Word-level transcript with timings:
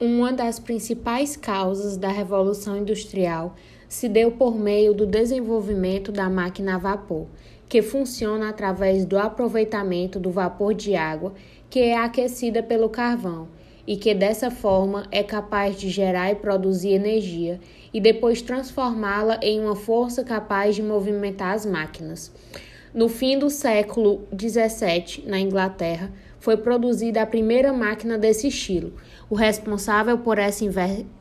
Uma 0.00 0.32
das 0.32 0.58
principais 0.58 1.36
causas 1.36 1.98
da 1.98 2.08
Revolução 2.08 2.74
Industrial 2.74 3.54
se 3.86 4.08
deu 4.08 4.32
por 4.32 4.58
meio 4.58 4.94
do 4.94 5.04
desenvolvimento 5.04 6.10
da 6.10 6.30
máquina 6.30 6.76
a 6.76 6.78
vapor, 6.78 7.26
que 7.68 7.82
funciona 7.82 8.48
através 8.48 9.04
do 9.04 9.18
aproveitamento 9.18 10.18
do 10.18 10.30
vapor 10.30 10.72
de 10.72 10.96
água 10.96 11.34
que 11.68 11.80
é 11.80 11.98
aquecida 11.98 12.62
pelo 12.62 12.88
carvão 12.88 13.48
e 13.86 13.94
que 13.94 14.14
dessa 14.14 14.50
forma 14.50 15.06
é 15.12 15.22
capaz 15.22 15.78
de 15.78 15.90
gerar 15.90 16.32
e 16.32 16.36
produzir 16.36 16.92
energia 16.92 17.60
e 17.92 18.00
depois 18.00 18.40
transformá-la 18.40 19.38
em 19.42 19.60
uma 19.60 19.76
força 19.76 20.24
capaz 20.24 20.74
de 20.74 20.82
movimentar 20.82 21.54
as 21.54 21.66
máquinas. 21.66 22.32
No 22.92 23.08
fim 23.08 23.38
do 23.38 23.48
século 23.48 24.26
XVII, 24.36 25.22
na 25.24 25.38
Inglaterra, 25.38 26.10
foi 26.40 26.56
produzida 26.56 27.22
a 27.22 27.26
primeira 27.26 27.72
máquina 27.72 28.18
desse 28.18 28.48
estilo. 28.48 28.94
O 29.28 29.36
responsável 29.36 30.18
por 30.18 30.38
essa 30.38 30.64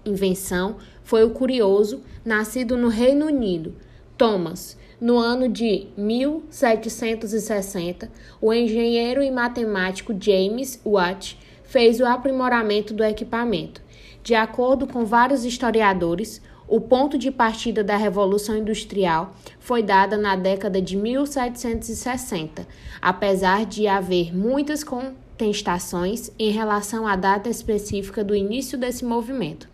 invenção 0.03 0.77
foi 1.03 1.23
o 1.23 1.29
curioso, 1.29 2.01
nascido 2.25 2.75
no 2.75 2.87
Reino 2.87 3.27
Unido, 3.27 3.75
Thomas. 4.17 4.75
No 4.99 5.19
ano 5.19 5.47
de 5.47 5.89
1760, 5.95 8.11
o 8.41 8.51
engenheiro 8.51 9.21
e 9.21 9.29
matemático 9.29 10.15
James 10.19 10.81
Watt 10.83 11.37
fez 11.63 11.99
o 11.99 12.05
aprimoramento 12.05 12.95
do 12.95 13.03
equipamento. 13.03 13.79
De 14.23 14.33
acordo 14.33 14.87
com 14.87 15.05
vários 15.05 15.45
historiadores, 15.45 16.41
o 16.69 16.79
ponto 16.79 17.17
de 17.17 17.31
partida 17.31 17.83
da 17.83 17.97
Revolução 17.97 18.55
Industrial 18.55 19.33
foi 19.59 19.81
dada 19.81 20.15
na 20.15 20.35
década 20.35 20.79
de 20.79 20.95
1760, 20.95 22.67
apesar 23.01 23.65
de 23.65 23.87
haver 23.87 24.31
muitas 24.35 24.83
contestações 24.83 26.31
em 26.37 26.51
relação 26.51 27.07
à 27.07 27.15
data 27.15 27.49
específica 27.49 28.23
do 28.23 28.35
início 28.35 28.77
desse 28.77 29.03
movimento. 29.03 29.67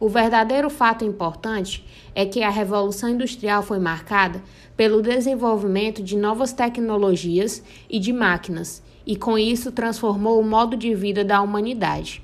O 0.00 0.08
verdadeiro 0.08 0.70
fato 0.70 1.04
importante 1.04 1.84
é 2.14 2.24
que 2.24 2.42
a 2.42 2.48
Revolução 2.48 3.10
Industrial 3.10 3.62
foi 3.62 3.78
marcada 3.78 4.42
pelo 4.74 5.02
desenvolvimento 5.02 6.02
de 6.02 6.16
novas 6.16 6.54
tecnologias 6.54 7.62
e 7.90 7.98
de 7.98 8.14
máquinas, 8.14 8.82
e 9.06 9.14
com 9.14 9.36
isso 9.36 9.70
transformou 9.70 10.40
o 10.40 10.44
modo 10.44 10.74
de 10.74 10.94
vida 10.94 11.22
da 11.22 11.42
humanidade. 11.42 12.22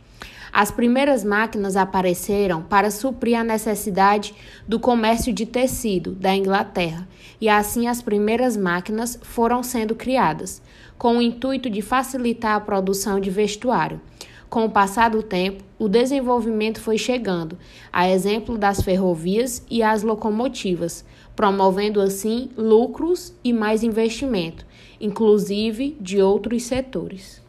As 0.58 0.70
primeiras 0.70 1.22
máquinas 1.22 1.76
apareceram 1.76 2.62
para 2.62 2.90
suprir 2.90 3.38
a 3.38 3.44
necessidade 3.44 4.34
do 4.66 4.80
comércio 4.80 5.30
de 5.30 5.44
tecido 5.44 6.12
da 6.12 6.34
Inglaterra, 6.34 7.06
e 7.38 7.46
assim 7.46 7.86
as 7.86 8.00
primeiras 8.00 8.56
máquinas 8.56 9.18
foram 9.20 9.62
sendo 9.62 9.94
criadas, 9.94 10.62
com 10.96 11.18
o 11.18 11.20
intuito 11.20 11.68
de 11.68 11.82
facilitar 11.82 12.56
a 12.56 12.60
produção 12.60 13.20
de 13.20 13.28
vestuário. 13.28 14.00
Com 14.48 14.64
o 14.64 14.70
passar 14.70 15.10
do 15.10 15.22
tempo, 15.22 15.62
o 15.78 15.90
desenvolvimento 15.90 16.80
foi 16.80 16.96
chegando, 16.96 17.58
a 17.92 18.08
exemplo 18.08 18.56
das 18.56 18.80
ferrovias 18.80 19.62
e 19.70 19.82
as 19.82 20.02
locomotivas, 20.02 21.04
promovendo 21.36 22.00
assim 22.00 22.48
lucros 22.56 23.34
e 23.44 23.52
mais 23.52 23.82
investimento, 23.82 24.64
inclusive 24.98 25.98
de 26.00 26.22
outros 26.22 26.62
setores. 26.62 27.44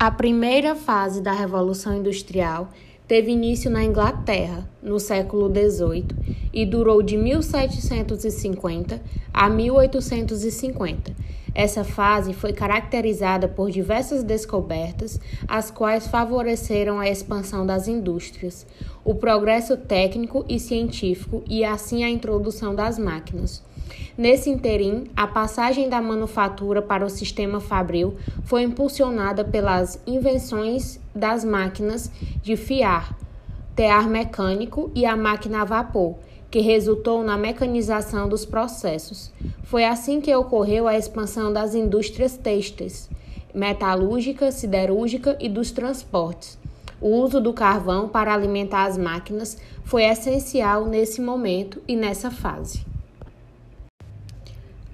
A 0.00 0.12
primeira 0.12 0.76
fase 0.76 1.20
da 1.20 1.32
Revolução 1.32 1.96
Industrial 1.96 2.68
teve 3.08 3.32
início 3.32 3.68
na 3.68 3.82
Inglaterra, 3.82 4.70
no 4.80 5.00
século 5.00 5.52
XVIII, 5.52 6.06
e 6.52 6.64
durou 6.64 7.02
de 7.02 7.16
1750 7.16 9.02
a 9.34 9.50
1850. 9.50 11.16
Essa 11.52 11.82
fase 11.82 12.32
foi 12.32 12.52
caracterizada 12.52 13.48
por 13.48 13.72
diversas 13.72 14.22
descobertas, 14.22 15.18
as 15.48 15.68
quais 15.68 16.06
favoreceram 16.06 17.00
a 17.00 17.08
expansão 17.08 17.66
das 17.66 17.88
indústrias, 17.88 18.64
o 19.04 19.16
progresso 19.16 19.76
técnico 19.76 20.44
e 20.48 20.60
científico 20.60 21.42
e 21.44 21.64
assim 21.64 22.04
a 22.04 22.08
introdução 22.08 22.72
das 22.72 23.00
máquinas. 23.00 23.66
Nesse 24.16 24.50
interim, 24.50 25.04
a 25.16 25.26
passagem 25.26 25.88
da 25.88 26.02
manufatura 26.02 26.82
para 26.82 27.04
o 27.04 27.10
sistema 27.10 27.60
fabril 27.60 28.16
foi 28.44 28.62
impulsionada 28.62 29.44
pelas 29.44 30.02
invenções 30.06 30.98
das 31.14 31.44
máquinas 31.44 32.10
de 32.42 32.56
fiar, 32.56 33.16
tear 33.76 34.08
mecânico 34.08 34.90
e 34.94 35.06
a 35.06 35.16
máquina 35.16 35.62
a 35.62 35.64
vapor, 35.64 36.16
que 36.50 36.60
resultou 36.60 37.22
na 37.22 37.36
mecanização 37.36 38.28
dos 38.28 38.44
processos. 38.44 39.30
Foi 39.64 39.84
assim 39.84 40.20
que 40.20 40.34
ocorreu 40.34 40.88
a 40.88 40.96
expansão 40.96 41.52
das 41.52 41.74
indústrias 41.74 42.36
têxteis, 42.36 43.08
metalúrgica, 43.54 44.50
siderúrgica 44.50 45.36
e 45.40 45.48
dos 45.48 45.70
transportes. 45.70 46.58
O 47.00 47.08
uso 47.08 47.40
do 47.40 47.52
carvão 47.52 48.08
para 48.08 48.34
alimentar 48.34 48.86
as 48.86 48.98
máquinas 48.98 49.56
foi 49.84 50.02
essencial 50.02 50.86
nesse 50.86 51.20
momento 51.20 51.80
e 51.86 51.94
nessa 51.94 52.30
fase. 52.30 52.84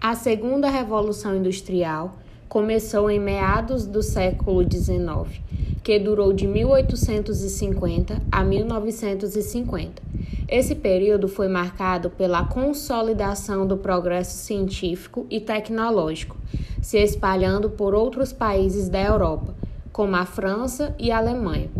A 0.04 0.15
segunda 0.15 0.69
revolução 0.69 1.34
industrial 1.34 2.16
começou 2.47 3.10
em 3.10 3.19
meados 3.19 3.87
do 3.87 4.03
século 4.03 4.62
XIX, 4.62 5.41
que 5.82 5.98
durou 5.98 6.31
de 6.31 6.47
1850 6.47 8.20
a 8.31 8.44
1950. 8.44 10.03
Esse 10.47 10.75
período 10.75 11.26
foi 11.26 11.48
marcado 11.48 12.10
pela 12.10 12.44
consolidação 12.44 13.66
do 13.66 13.78
progresso 13.78 14.37
científico 14.37 15.26
e 15.31 15.41
tecnológico, 15.41 16.36
se 16.82 16.98
espalhando 16.98 17.71
por 17.71 17.94
outros 17.94 18.31
países 18.31 18.91
da 18.91 19.00
Europa, 19.00 19.54
como 19.91 20.16
a 20.16 20.26
França 20.26 20.94
e 20.98 21.10
a 21.10 21.16
Alemanha. 21.16 21.71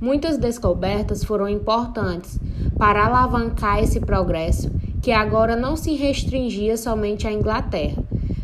Muitas 0.00 0.36
descobertas 0.36 1.22
foram 1.22 1.48
importantes 1.48 2.40
para 2.76 3.06
alavancar 3.06 3.80
esse 3.80 4.00
progresso 4.00 4.68
que 5.02 5.12
agora 5.12 5.56
não 5.56 5.76
se 5.76 5.94
restringia 5.94 6.76
somente 6.76 7.26
à 7.26 7.32
Inglaterra, 7.32 8.02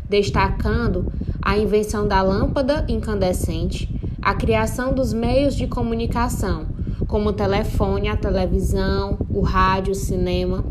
destacando 0.09 1.11
a 1.41 1.57
invenção 1.57 2.07
da 2.07 2.21
lâmpada 2.21 2.85
incandescente, 2.87 3.89
a 4.21 4.33
criação 4.33 4.93
dos 4.93 5.13
meios 5.13 5.55
de 5.55 5.67
comunicação, 5.67 6.65
como 7.07 7.29
o 7.29 7.33
telefone, 7.33 8.07
a 8.07 8.17
televisão, 8.17 9.17
o 9.29 9.41
rádio, 9.41 9.91
o 9.91 9.95
cinema, 9.95 10.65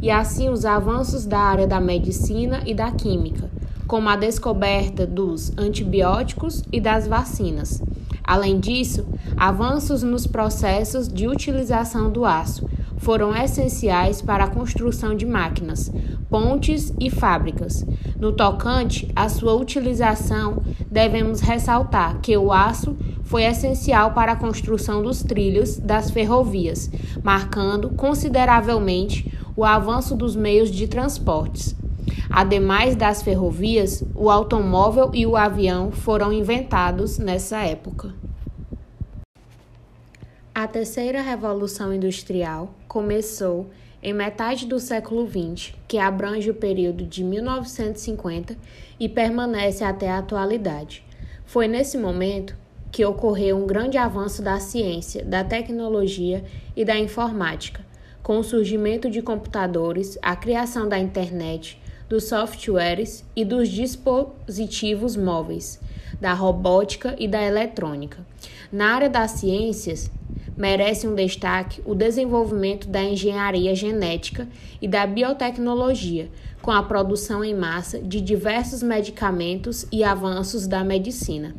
e 0.00 0.10
assim 0.10 0.48
os 0.48 0.64
avanços 0.64 1.26
da 1.26 1.38
área 1.38 1.66
da 1.66 1.80
medicina 1.80 2.62
e 2.64 2.72
da 2.72 2.92
química, 2.92 3.50
como 3.86 4.08
a 4.08 4.14
descoberta 4.14 5.04
dos 5.04 5.52
antibióticos 5.58 6.62
e 6.72 6.80
das 6.80 7.08
vacinas. 7.08 7.82
Além 8.22 8.60
disso, 8.60 9.04
avanços 9.36 10.04
nos 10.04 10.28
processos 10.28 11.08
de 11.08 11.26
utilização 11.26 12.08
do 12.08 12.24
aço, 12.24 12.69
foram 13.00 13.34
essenciais 13.34 14.22
para 14.22 14.44
a 14.44 14.50
construção 14.50 15.14
de 15.14 15.26
máquinas, 15.26 15.90
pontes 16.28 16.94
e 17.00 17.10
fábricas. 17.10 17.84
No 18.18 18.30
tocante 18.30 19.10
à 19.16 19.28
sua 19.28 19.54
utilização, 19.54 20.62
devemos 20.90 21.40
ressaltar 21.40 22.20
que 22.20 22.36
o 22.36 22.52
aço 22.52 22.94
foi 23.24 23.44
essencial 23.44 24.12
para 24.12 24.32
a 24.32 24.36
construção 24.36 25.02
dos 25.02 25.22
trilhos 25.22 25.78
das 25.78 26.10
ferrovias, 26.10 26.90
marcando 27.24 27.88
consideravelmente 27.90 29.32
o 29.56 29.64
avanço 29.64 30.14
dos 30.14 30.36
meios 30.36 30.70
de 30.70 30.86
transportes. 30.86 31.74
Ademais 32.28 32.94
das 32.94 33.22
ferrovias, 33.22 34.04
o 34.14 34.30
automóvel 34.30 35.10
e 35.14 35.26
o 35.26 35.36
avião 35.36 35.90
foram 35.90 36.32
inventados 36.32 37.18
nessa 37.18 37.58
época. 37.62 38.19
A 40.62 40.68
terceira 40.68 41.22
revolução 41.22 41.90
industrial 41.90 42.74
começou 42.86 43.70
em 44.02 44.12
metade 44.12 44.66
do 44.66 44.78
século 44.78 45.26
XX, 45.26 45.72
que 45.88 45.96
abrange 45.96 46.50
o 46.50 46.54
período 46.54 47.06
de 47.06 47.24
1950 47.24 48.58
e 49.00 49.08
permanece 49.08 49.82
até 49.82 50.10
a 50.10 50.18
atualidade. 50.18 51.02
Foi 51.46 51.66
nesse 51.66 51.96
momento 51.96 52.54
que 52.92 53.02
ocorreu 53.06 53.56
um 53.56 53.66
grande 53.66 53.96
avanço 53.96 54.42
da 54.42 54.60
ciência, 54.60 55.24
da 55.24 55.42
tecnologia 55.42 56.44
e 56.76 56.84
da 56.84 56.98
informática, 56.98 57.80
com 58.22 58.38
o 58.38 58.44
surgimento 58.44 59.08
de 59.08 59.22
computadores, 59.22 60.18
a 60.20 60.36
criação 60.36 60.86
da 60.86 60.98
internet, 60.98 61.80
dos 62.06 62.24
softwares 62.24 63.24
e 63.34 63.46
dos 63.46 63.66
dispositivos 63.66 65.16
móveis, 65.16 65.80
da 66.20 66.34
robótica 66.34 67.16
e 67.18 67.26
da 67.26 67.42
eletrônica. 67.42 68.18
Na 68.70 68.94
área 68.94 69.08
das 69.08 69.30
ciências, 69.30 70.10
merece 70.60 71.08
um 71.08 71.14
destaque 71.14 71.80
o 71.86 71.94
desenvolvimento 71.94 72.86
da 72.86 73.02
engenharia 73.02 73.74
genética 73.74 74.46
e 74.80 74.86
da 74.86 75.06
biotecnologia, 75.06 76.28
com 76.60 76.70
a 76.70 76.82
produção 76.82 77.42
em 77.42 77.54
massa 77.54 77.98
de 77.98 78.20
diversos 78.20 78.82
medicamentos 78.82 79.86
e 79.90 80.04
avanços 80.04 80.66
da 80.66 80.84
medicina. 80.84 81.54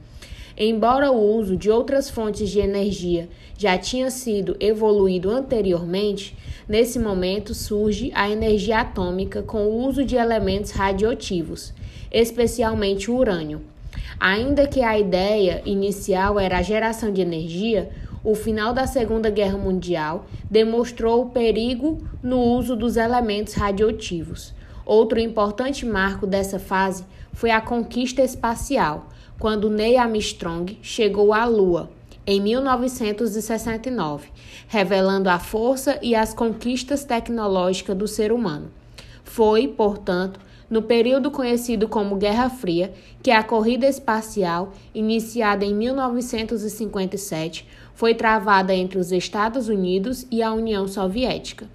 Embora 0.56 1.12
o 1.12 1.36
uso 1.36 1.58
de 1.58 1.72
outras 1.72 2.12
fontes 2.12 2.48
de 2.52 2.60
energia 2.60 3.28
já 3.58 3.76
tinha 3.76 4.12
sido 4.12 4.56
evoluído 4.60 5.32
anteriormente, 5.32 6.38
nesse 6.70 7.00
momento 7.00 7.56
surge 7.56 8.12
a 8.14 8.30
energia 8.30 8.82
atômica 8.82 9.42
com 9.42 9.64
o 9.64 9.84
uso 9.84 10.06
de 10.06 10.16
elementos 10.16 10.70
radioativos, 10.70 11.74
especialmente 12.12 13.10
o 13.10 13.16
urânio. 13.16 13.62
Ainda 14.20 14.68
que 14.68 14.84
a 14.84 15.00
ideia 15.00 15.64
inicial 15.66 16.40
era 16.40 16.60
a 16.60 16.62
geração 16.62 17.12
de 17.12 17.22
energia, 17.22 17.90
o 18.24 18.36
final 18.36 18.74
da 18.74 18.86
Segunda 18.86 19.30
Guerra 19.30 19.58
Mundial 19.58 20.26
demonstrou 20.50 21.24
o 21.24 21.30
perigo 21.30 21.98
no 22.22 22.40
uso 22.40 22.76
dos 22.76 22.98
elementos 22.98 23.54
radioativos. 23.54 24.54
Outro 24.86 25.20
importante 25.20 25.86
marco 25.86 26.28
dessa 26.28 26.60
fase 26.60 27.04
foi 27.34 27.50
a 27.52 27.62
conquista 27.62 28.22
espacial, 28.22 29.08
quando 29.40 29.70
Neil 29.70 30.00
Armstrong 30.00 30.78
chegou 30.82 31.34
à 31.34 31.46
Lua 31.46 31.90
em 32.28 32.40
1969, 32.40 34.30
revelando 34.68 35.30
a 35.30 35.40
força 35.40 35.98
e 36.02 36.14
as 36.14 36.34
conquistas 36.34 37.04
tecnológicas 37.04 37.98
do 37.98 38.08
ser 38.08 38.32
humano. 38.32 38.70
Foi, 39.24 39.68
portanto, 39.68 40.40
no 40.72 40.82
período 40.82 41.30
conhecido 41.30 41.90
como 41.90 42.16
Guerra 42.16 42.50
Fria 42.50 42.94
que 43.22 43.30
a 43.30 43.44
corrida 43.44 43.86
espacial, 43.86 44.72
iniciada 44.96 45.66
em 45.66 45.76
1957, 45.76 47.68
foi 47.94 48.16
travada 48.16 48.74
entre 48.74 48.98
os 48.98 49.12
Estados 49.12 49.68
Unidos 49.68 50.26
e 50.32 50.42
a 50.42 50.54
União 50.54 50.88
Soviética. 50.88 51.68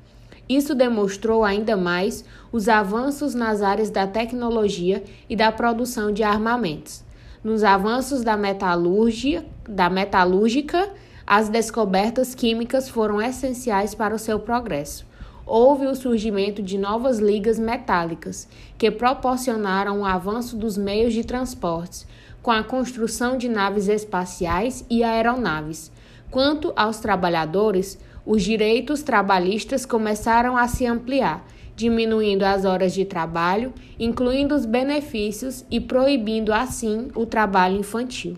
Isso 0.48 0.74
demonstrou 0.74 1.44
ainda 1.44 1.76
mais 1.76 2.24
os 2.50 2.68
avanços 2.68 3.34
nas 3.34 3.62
áreas 3.62 3.90
da 3.90 4.06
tecnologia 4.06 5.04
e 5.28 5.36
da 5.36 5.52
produção 5.52 6.10
de 6.10 6.22
armamentos. 6.22 7.04
Nos 7.44 7.62
avanços 7.62 8.22
da 8.22 8.36
metalurgia, 8.36 9.44
da 9.68 9.90
metalúrgica, 9.90 10.90
as 11.26 11.48
descobertas 11.48 12.34
químicas 12.34 12.88
foram 12.88 13.20
essenciais 13.20 13.94
para 13.94 14.14
o 14.14 14.18
seu 14.18 14.40
progresso. 14.40 15.05
Houve 15.46 15.86
o 15.86 15.94
surgimento 15.94 16.60
de 16.60 16.76
novas 16.76 17.20
ligas 17.20 17.56
metálicas, 17.56 18.48
que 18.76 18.90
proporcionaram 18.90 20.00
o 20.00 20.04
avanço 20.04 20.56
dos 20.56 20.76
meios 20.76 21.14
de 21.14 21.22
transportes, 21.22 22.04
com 22.42 22.50
a 22.50 22.64
construção 22.64 23.38
de 23.38 23.48
naves 23.48 23.86
espaciais 23.86 24.84
e 24.90 25.04
aeronaves. 25.04 25.92
Quanto 26.32 26.72
aos 26.74 26.98
trabalhadores, 26.98 27.96
os 28.26 28.42
direitos 28.42 29.02
trabalhistas 29.02 29.86
começaram 29.86 30.56
a 30.56 30.66
se 30.66 30.84
ampliar, 30.84 31.46
diminuindo 31.76 32.42
as 32.42 32.64
horas 32.64 32.92
de 32.92 33.04
trabalho, 33.04 33.72
incluindo 34.00 34.52
os 34.52 34.66
benefícios 34.66 35.64
e 35.70 35.80
proibindo 35.80 36.52
assim 36.52 37.08
o 37.14 37.24
trabalho 37.24 37.78
infantil. 37.78 38.36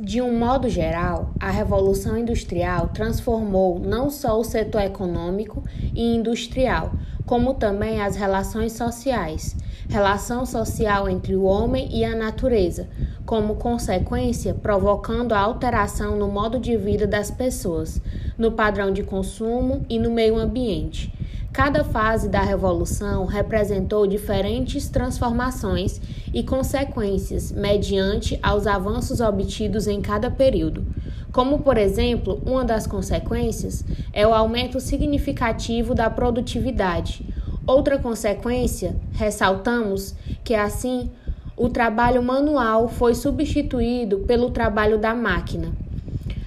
De 0.00 0.22
um 0.22 0.38
modo 0.38 0.68
geral, 0.68 1.30
a 1.40 1.50
Revolução 1.50 2.16
Industrial 2.16 2.88
transformou 2.94 3.80
não 3.80 4.10
só 4.10 4.38
o 4.38 4.44
setor 4.44 4.82
econômico 4.82 5.64
e 5.92 6.14
industrial, 6.14 6.92
como 7.26 7.54
também 7.54 8.00
as 8.00 8.14
relações 8.14 8.74
sociais, 8.74 9.56
relação 9.88 10.46
social 10.46 11.08
entre 11.08 11.34
o 11.34 11.42
homem 11.42 11.88
e 11.90 12.04
a 12.04 12.14
natureza, 12.14 12.88
como 13.26 13.56
consequência, 13.56 14.54
provocando 14.54 15.32
a 15.32 15.40
alteração 15.40 16.16
no 16.16 16.28
modo 16.28 16.60
de 16.60 16.76
vida 16.76 17.04
das 17.04 17.32
pessoas, 17.32 18.00
no 18.38 18.52
padrão 18.52 18.92
de 18.92 19.02
consumo 19.02 19.84
e 19.88 19.98
no 19.98 20.12
meio 20.12 20.38
ambiente. 20.38 21.12
Cada 21.52 21.82
fase 21.82 22.28
da 22.28 22.40
revolução 22.40 23.24
representou 23.26 24.06
diferentes 24.06 24.88
transformações 24.88 26.00
e 26.32 26.42
consequências 26.42 27.50
mediante 27.50 28.38
aos 28.42 28.66
avanços 28.66 29.20
obtidos 29.20 29.86
em 29.86 30.00
cada 30.00 30.30
período. 30.30 30.86
Como, 31.32 31.60
por 31.60 31.76
exemplo, 31.76 32.40
uma 32.46 32.64
das 32.64 32.86
consequências 32.86 33.84
é 34.12 34.26
o 34.26 34.34
aumento 34.34 34.78
significativo 34.78 35.94
da 35.94 36.08
produtividade. 36.08 37.26
Outra 37.66 37.98
consequência, 37.98 38.96
ressaltamos 39.12 40.14
que 40.42 40.54
assim 40.54 41.10
o 41.56 41.68
trabalho 41.68 42.22
manual 42.22 42.88
foi 42.88 43.14
substituído 43.14 44.20
pelo 44.20 44.50
trabalho 44.50 44.96
da 44.96 45.14
máquina, 45.14 45.72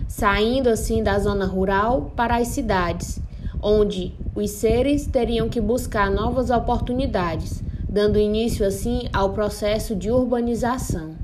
saindo 0.08 0.70
assim 0.70 1.04
da 1.04 1.20
zona 1.20 1.46
rural 1.46 2.12
para 2.16 2.38
as 2.38 2.48
cidades, 2.48 3.22
onde 3.62 4.14
os 4.36 4.52
seres 4.52 5.06
teriam 5.06 5.48
que 5.48 5.62
buscar 5.62 6.10
novas 6.10 6.50
oportunidades, 6.50 7.64
dando 7.88 8.18
início 8.18 8.66
assim 8.66 9.08
ao 9.14 9.34
processo 9.34 9.96
de 9.96 10.10
urbanização. 10.10 11.21